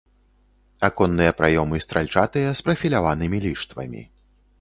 Аконныя 0.87 1.33
праёмы 1.41 1.81
стральчатыя 1.85 2.47
з 2.61 2.65
прафіляванымі 2.69 3.37
ліштвамі. 3.45 4.03